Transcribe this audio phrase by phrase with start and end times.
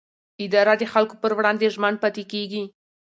[0.45, 2.63] اداره د خلکو پر وړاندې ژمن پاتې کېږي.